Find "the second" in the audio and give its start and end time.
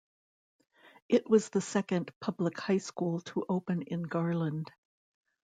1.49-2.11